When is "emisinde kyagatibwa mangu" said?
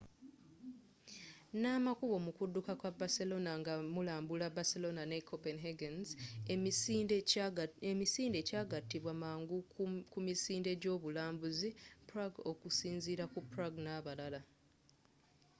7.89-9.57